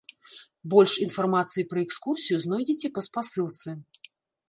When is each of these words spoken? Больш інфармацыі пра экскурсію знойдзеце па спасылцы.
Больш 0.73 0.93
інфармацыі 1.05 1.67
пра 1.75 1.79
экскурсію 1.85 2.43
знойдзеце 2.47 2.87
па 2.99 3.09
спасылцы. 3.13 3.69